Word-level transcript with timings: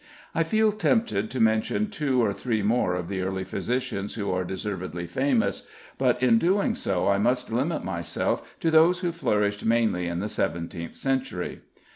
I 0.33 0.41
feel 0.41 0.71
tempted 0.71 1.29
to 1.29 1.39
mention 1.39 1.91
two 1.91 2.23
or 2.23 2.33
three 2.33 2.63
more 2.63 2.95
of 2.95 3.07
the 3.07 3.21
early 3.21 3.43
physicians 3.43 4.15
who 4.15 4.31
are 4.31 4.43
deservedly 4.43 5.05
famous, 5.05 5.67
but 5.99 6.19
in 6.23 6.39
doing 6.39 6.73
so 6.73 7.07
I 7.07 7.19
must 7.19 7.51
limit 7.51 7.83
myself 7.83 8.57
to 8.61 8.71
those 8.71 9.01
who 9.01 9.11
flourished 9.11 9.63
mainly 9.63 10.07
in 10.07 10.17
the 10.17 10.27
seventeenth 10.27 10.95
century. 10.95 11.61